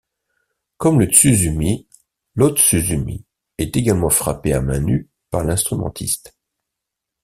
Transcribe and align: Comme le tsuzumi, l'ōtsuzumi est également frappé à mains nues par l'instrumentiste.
Comme 0.77 0.99
le 0.99 1.05
tsuzumi, 1.05 1.87
l'ōtsuzumi 2.35 3.23
est 3.59 3.77
également 3.77 4.09
frappé 4.09 4.51
à 4.51 4.59
mains 4.59 4.79
nues 4.79 5.11
par 5.29 5.43
l'instrumentiste. 5.43 6.35